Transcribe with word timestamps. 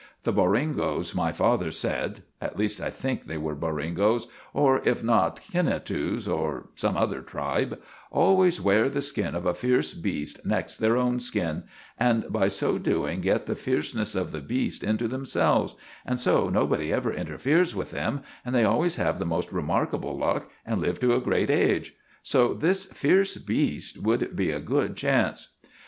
The 0.23 0.33
Boringos, 0.33 1.13
my 1.13 1.31
father 1.31 1.69
said—at 1.69 2.57
least, 2.57 2.81
I 2.81 2.89
think 2.89 3.25
they 3.25 3.37
were 3.37 3.55
Boringos, 3.55 4.25
or 4.51 4.81
if 4.83 5.03
not, 5.03 5.39
Kinnatoos, 5.39 6.27
or 6.27 6.69
some 6.73 6.97
other 6.97 7.21
tribe—always 7.21 8.59
wear 8.59 8.89
the 8.89 9.03
skin 9.03 9.35
of 9.35 9.45
a 9.45 9.53
fierce 9.53 9.93
beast 9.93 10.43
next 10.43 10.77
their 10.77 10.97
own 10.97 11.19
skin, 11.19 11.65
and 11.99 12.25
by 12.33 12.47
so 12.47 12.79
doing 12.79 13.21
get 13.21 13.45
the 13.45 13.55
fierceness 13.55 14.15
of 14.15 14.31
the 14.31 14.41
beast 14.41 14.83
into 14.83 15.07
themselves, 15.07 15.75
and 16.03 16.19
so 16.19 16.49
nobody 16.49 16.91
ever 16.91 17.13
interferes 17.13 17.75
with 17.75 17.91
them, 17.91 18.23
and 18.43 18.55
they 18.55 18.63
always 18.63 18.95
have 18.95 19.19
the 19.19 19.25
most 19.27 19.51
remarkable 19.51 20.17
luck, 20.17 20.49
and 20.65 20.81
live 20.81 20.99
to 21.01 21.13
a 21.13 21.21
great 21.21 21.51
age. 21.51 21.93
So 22.23 22.55
this 22.55 22.85
fierce 22.87 23.37
beast 23.37 23.99
would 24.01 24.35
be 24.35 24.49
a 24.49 24.59
good 24.59 24.95
chance." 24.95 25.49